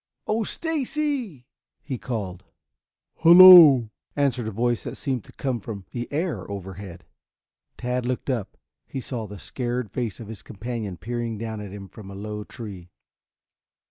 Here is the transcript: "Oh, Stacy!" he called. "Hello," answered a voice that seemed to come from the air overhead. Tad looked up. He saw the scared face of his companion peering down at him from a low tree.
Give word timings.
"Oh, 0.25 0.43
Stacy!" 0.43 1.45
he 1.83 1.97
called. 1.99 2.43
"Hello," 3.17 3.91
answered 4.15 4.47
a 4.47 4.51
voice 4.51 4.83
that 4.83 4.97
seemed 4.97 5.23
to 5.25 5.31
come 5.31 5.59
from 5.59 5.85
the 5.91 6.11
air 6.11 6.49
overhead. 6.49 7.05
Tad 7.77 8.07
looked 8.07 8.27
up. 8.31 8.57
He 8.87 8.99
saw 8.99 9.27
the 9.27 9.37
scared 9.37 9.91
face 9.91 10.19
of 10.19 10.27
his 10.27 10.41
companion 10.41 10.97
peering 10.97 11.37
down 11.37 11.61
at 11.61 11.71
him 11.71 11.87
from 11.87 12.09
a 12.09 12.15
low 12.15 12.43
tree. 12.43 12.89